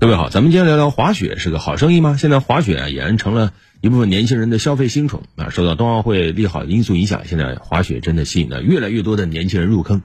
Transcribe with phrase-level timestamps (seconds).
[0.00, 2.16] 各位好，咱们今天聊聊滑雪是个好生意吗？
[2.16, 5.50] 现在滑雪啊，俨然成了一部分年轻人的消费新宠啊。
[5.50, 10.02] 受到冬奥会利好因素影响，现在滑雪真的吸引了越来越多的年轻人入坑。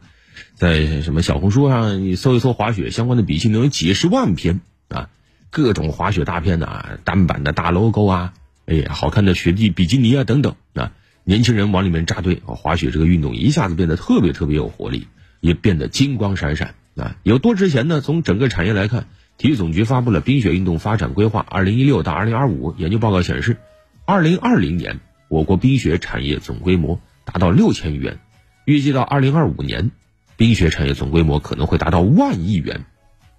[0.56, 5.10] 在什么小红书上，你搜一搜滑雪相关的笔记，能有几十万篇啊，
[5.51, 8.33] 各种滑雪大片呐，单板的大 logo 啊，
[8.65, 10.91] 哎，好看的雪地比基尼啊等等啊，
[11.23, 15.05] 年轻人往里面扎堆，滑雪这个运动一下子变得特别特别有活力，
[15.39, 17.16] 也变得金光闪闪啊。
[17.21, 18.02] 有多值钱呢？
[18.02, 19.05] 从整个产业来看。
[19.38, 23.58] 体育总局发布了冰雪运动发展规划（二零一六到二零二五）研究报告显示，
[24.05, 28.20] 二零二零年我国冰雪产业总规模达到六千亿元，
[28.66, 29.91] 预计到二零二五年，
[30.38, 32.86] 冰雪产业总规模可能会达到万亿元，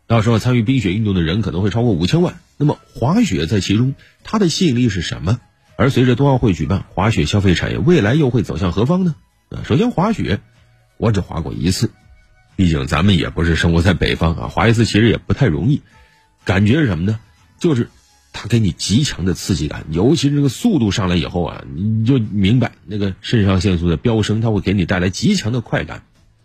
[0.07, 2.35] 到时候参与冰雪运动的人可能会超过五千万。
[2.57, 5.41] 那么滑雪在其中，它的吸引力是什么？
[5.77, 9.15] 而随着冬奥会举办，滑雪消费产业未来又会走向何方呢？
[9.51, 10.41] 啊，首先滑雪，
[10.99, 11.91] 我只滑过一次。
[12.57, 15.83] 毕竟咱们也不是生活在北方啊，滑一次其实也不太容易。
[16.45, 17.19] 感觉是什么呢？
[17.59, 17.89] 就是
[18.33, 26.03] 它给你极强的刺激感，尤其是这个速度上来以后啊，你就明白那个肾上腺素的飙升，它会给你带来极强的快感。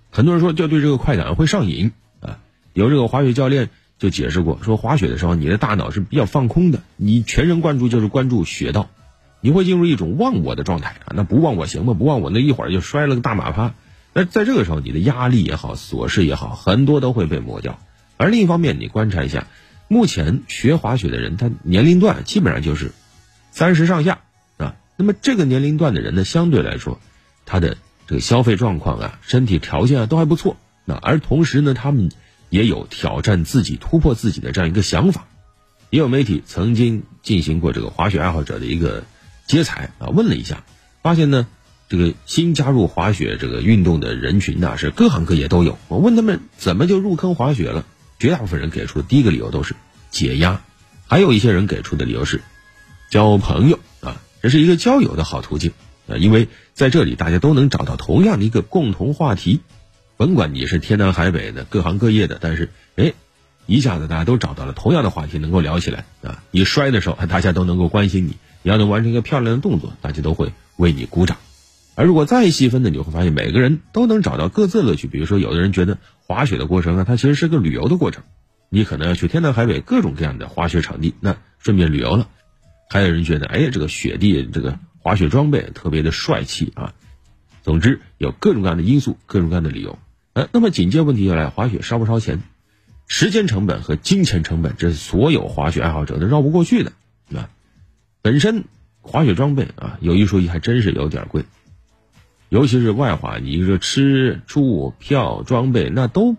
[0.10, 2.40] 很多人说就对这个快感会上瘾啊。
[2.74, 8.90] 有这个滑雪教练就解释过，说滑雪的时候你的大脑是比较放空的，你全神贯注就是关注雪道，
[9.42, 11.14] 你会进入一种忘我的状态啊。
[11.14, 11.94] 那不忘我行吗？
[11.94, 13.74] 不忘我那一会儿就摔了个大马趴。
[14.12, 17.80] 那在这个时候，你的压力也好，琐事也好，很多都会被磨掉。
[18.18, 19.46] 而另一方面，你观察一下，
[19.88, 22.92] 目前学滑雪的人，他年龄段基本上就是
[23.52, 24.22] 三十上下
[24.58, 24.76] 啊。
[24.98, 27.00] 那么这个年龄段的人呢，相对来说，
[27.46, 30.58] 他的这个消费状况啊、身体条件啊都还不错。
[30.86, 32.10] 那而同时呢，他们
[32.50, 35.28] 也有挑战自己、突破自己的这样一个想法。
[35.92, 39.04] 也有媒体曾经进行过这个滑雪爱好者的一个
[39.46, 40.64] 接采啊，问了一下，
[41.04, 41.48] 发现呢。
[41.90, 45.80] 这个新加入滑雪这个运动的人群呢，是各行各业都有。
[45.88, 47.84] 我问他们怎么就入坑滑雪了，
[48.20, 49.76] 绝大部分人给出的第一个理由都是
[50.12, 50.62] 解压，
[51.08, 52.42] 还有一些人给出的理由是
[53.10, 55.72] 交朋友啊，这是一个交友的好途径
[56.08, 59.62] 啊，因为在这里大家都能找到同样的一个共同话题，
[60.16, 63.14] 甭管你是天南海北的各行各业的，但是哎，
[63.66, 66.44] 一下子大家都找到了同样的话题能够聊起来啊。
[66.52, 71.38] 你摔的时候，大家都能够关心你；你要能完成一个漂亮的动作，大家都会为你鼓掌。
[72.00, 75.10] 而如果再细分呢，你就会发现每个人都能找到各自的乐趣。
[75.10, 78.24] 比如说，有的人觉得滑雪的过程啊，它其实是个旅游的过程，
[78.70, 82.30] 你可能要去天南海北各种各样的滑雪场地，那顺便旅游了。
[82.90, 86.94] 还有人觉得，哎，这个雪地这个滑雪装备特别的帅气啊。
[87.64, 90.00] 总之，有各种各样的因素，各种各样的理由。
[90.32, 92.42] 呃，那么紧接问题就来，滑雪烧不烧钱？
[93.08, 96.94] 时间成本和金钱成本，这是所有滑雪爱好者都绕不过去的
[97.36, 97.50] 啊。
[98.22, 98.64] 本身
[99.02, 101.44] 滑雪装备啊，有一说一，还真是有点贵。
[102.50, 106.36] 尤其是外滑，你说吃住票装备那都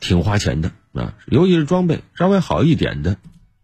[0.00, 1.14] 挺花钱的啊。
[1.26, 3.18] 尤其是装备稍微好一点的，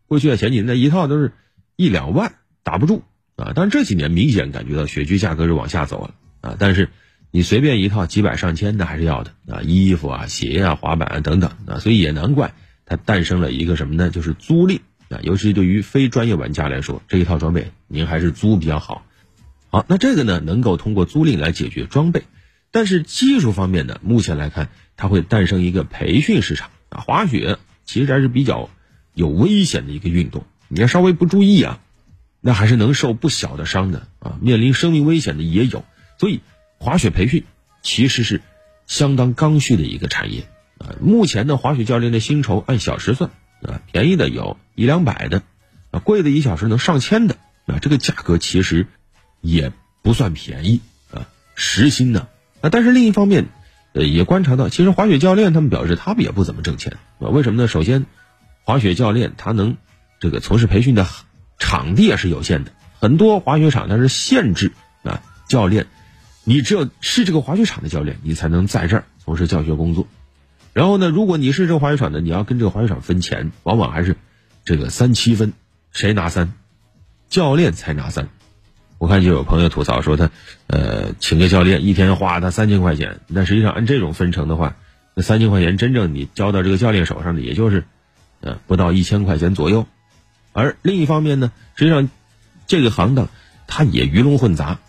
[0.07, 1.33] 过去啊前几年那一套都是
[1.77, 3.03] 一两万打不住
[3.37, 3.53] 啊。
[3.55, 6.57] 但是这几年明显感觉到雪具价格是往下走了啊。
[6.59, 6.91] 但是
[7.31, 11.79] 你随便一套几百上千的还是要的啊，衣服啊、鞋啊、滑板啊等等啊。
[11.79, 12.53] 所以也难怪
[12.85, 14.11] 它诞生了一个什么呢？
[14.11, 15.19] 就是租赁啊。
[15.23, 19.07] 尤其对于非专业玩家来说，这一套装备您还是租比较好。
[19.73, 22.25] 好，那这个呢，能够通过租赁来解决装备，
[22.73, 26.99] 但是技术方面呢，目前来看，它会诞生一个培训市场啊。
[27.07, 28.69] 滑雪其实还是比较
[29.15, 31.79] 有危险的一个运动，你要稍微不注意啊，
[32.41, 35.85] 那还是能受不小的伤的啊，面临生命危险的也有。
[36.19, 36.41] 所以，
[36.79, 37.45] 滑雪培训
[37.81, 38.41] 其实是
[38.89, 40.49] 相当刚需的一个产业
[40.79, 40.97] 啊。
[41.01, 43.31] 目前的滑雪教练的薪酬按小时算
[43.63, 45.45] 啊，便宜的有一两百的，
[45.93, 48.89] 啊，贵的一小时能上千的啊，这个价格其实。
[49.41, 50.81] 也不算便宜
[51.13, 52.29] 啊，时薪呢
[52.61, 53.47] 啊，但是另一方面，
[53.93, 56.97] 呃，也观察到，其实滑雪教练他们表示他们也不怎么挣钱。
[57.19, 57.69] 为什么呢？
[57.69, 58.07] 首先，
[58.65, 59.77] 滑雪教练他能
[60.21, 61.07] 这个从事培训的
[61.59, 65.87] 场地也是有限的，很多滑雪场它是限制啊教练，
[66.45, 70.07] 你只有是这个滑雪场的教练，你才能在这儿从事教学工作。
[70.73, 74.17] 然后呢，如果你是这个滑雪场的，你要跟这个滑雪场分钱，往往还是
[74.65, 75.53] 这个三七分，
[75.91, 76.53] 谁拿三，
[77.29, 78.29] 教练才拿三。
[79.01, 80.31] 我看就有朋友吐槽说他，
[80.67, 84.77] 呃，请个教练一天花他三千块钱，但实际上按这种分成的话，
[85.15, 87.85] 那三千块钱真正你交到这个教练手上的也就是，
[88.43, 89.87] 呃，不到一千块钱左右。
[90.53, 92.11] 而另一方面呢，实际上
[92.67, 93.31] 这个行当
[93.67, 94.81] 他也鱼龙混杂，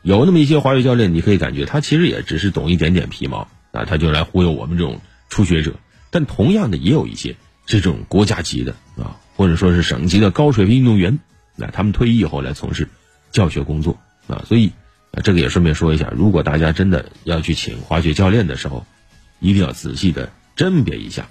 [0.00, 5.74] 有那么一些滑雪教练，你可以感觉他其实也只是懂一点点皮毛啊，他就来忽悠我们这种初学者。
[6.10, 7.36] 但同样的，也有一些
[7.66, 11.18] 这种国家级的啊，或者说是省级的高水平运动员，
[11.56, 12.88] 那他们退役以后来从事。
[13.30, 14.72] 教学工作啊，所以
[15.12, 18.86] 啊，这个也顺便说一下，如果大家真的要去请滑雪教练的时候，
[19.38, 21.28] 一定要仔细的甄别一下。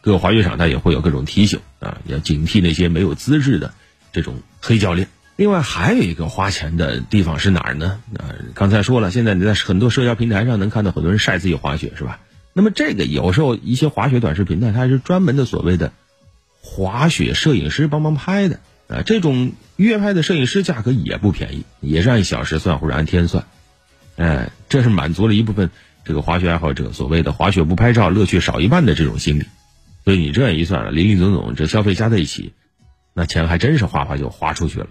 [0.00, 3.74] 各滑雪场它也会有各种提醒啊，要警惕那些没有资质的
[4.12, 5.08] 这种黑教练。
[5.36, 8.00] 另外还有一个花钱的地方是哪儿呢？
[8.18, 12.20] 啊，刚才说了，现在你在很多社交平台上能看到很多人晒自己滑雪，是吧？
[12.52, 15.92] 那么这个有时候一些滑雪短视频呢，它是专门的所谓的
[16.60, 18.58] 滑雪摄影师帮忙拍的
[18.88, 23.44] 啊，这种约拍的摄影师价格也不便宜，也是按小时算或者按天算，
[24.16, 25.70] 哎，这是满足了一部分
[26.04, 29.44] 这个滑雪爱好者所谓的滑雪不拍照乐趣少一半的这种心理，
[30.04, 32.54] 所以你这样一算，林林总总这消费加在一起，
[33.12, 34.86] 那钱还真是哗哗就花出去了。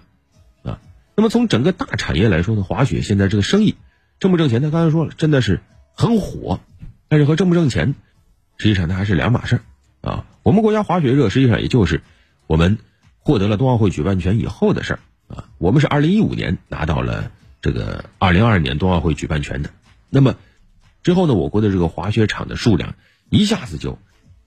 [0.62, 0.78] 啊
[1.16, 3.74] 那么从整个大产业来说呢，滑雪现在这个生意
[4.20, 4.62] 挣不挣钱？
[4.62, 5.58] 他刚才说了，真的是
[5.92, 6.60] 很火，
[7.08, 7.96] 但是和挣不挣钱，
[8.56, 10.24] 实际上它还是两码事儿啊。
[10.44, 12.02] 我们国家滑雪热，实际上也就是
[12.46, 12.78] 我们
[13.28, 15.44] 获得了冬奥会举办权以后的事儿啊。
[15.58, 17.30] 我们是二零一五年拿到了
[17.60, 19.68] 这个二零二二年冬奥会举办权的，
[20.08, 20.36] 那么
[21.02, 22.94] 之后呢，我国的这个滑雪场的数量
[23.28, 23.98] 一下子就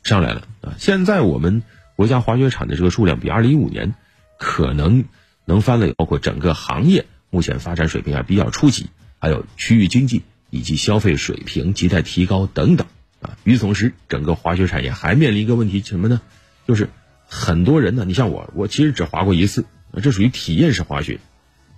[0.01, 0.73] 上来了啊。
[0.79, 1.61] 现在我们
[1.95, 3.93] 国家滑雪场的这个数量比二零一五年
[4.39, 5.05] 可能。
[5.43, 8.85] 能翻了包括整个行业目前发展水平还比较初级，
[9.17, 12.85] 还有区域经济以及消费水平亟待提高等等
[13.21, 13.35] 啊。
[13.43, 16.21] 与此同时，整个滑雪产业还面临一个问题什么呢？
[16.67, 16.89] 就是
[17.33, 19.63] 很多人呢，你像我，我其实只滑过一次，
[20.03, 21.21] 这属于体验式滑雪。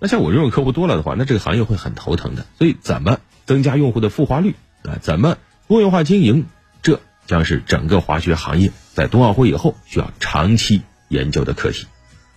[0.00, 2.44] 那像我这种客户多了的话，那这个行业会很头疼的。
[2.58, 4.98] 所以，怎么增加用户的复滑率啊？
[5.00, 6.46] 怎么多元化经营？
[6.82, 11.86] 这将是整个滑雪行业在冬奥会以后需要长期研究的课题。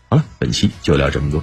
[0.10, 1.42] 好了，本期就聊这么多。